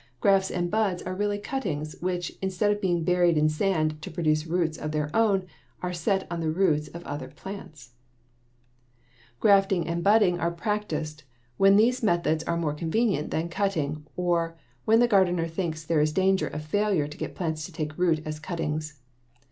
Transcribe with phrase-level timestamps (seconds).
[0.19, 4.47] Grafts and buds are really cuttings which, instead of being buried in sand to produce
[4.47, 5.45] roots of their own,
[5.83, 7.91] are set on the roots of other plants.
[9.35, 9.39] [Illustration: FIG.
[9.41, 9.53] 45.
[9.53, 11.23] ROSE CUTTING] Grafting and budding are practiced
[11.57, 16.11] when these methods are more convenient than cuttings or when the gardener thinks there is
[16.11, 18.97] danger of failure to get plants to take root as cuttings.